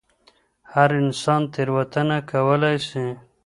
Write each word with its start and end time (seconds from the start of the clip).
هر 0.73 0.89
انسان 1.01 1.41
تېروتنه 1.53 2.17
کولای 2.31 2.77
سي. 2.89 3.05